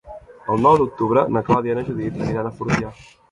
El 0.53 0.63
nou 0.67 0.77
d'octubre 0.79 1.25
na 1.37 1.45
Clàudia 1.49 1.77
i 1.77 1.79
na 1.81 1.85
Judit 1.91 2.19
aniran 2.23 2.49
a 2.49 2.55
Fortià. 2.63 2.95